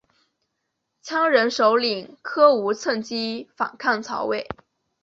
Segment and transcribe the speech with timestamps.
[1.05, 4.47] 羌人首领柯吾趁机反抗曹魏。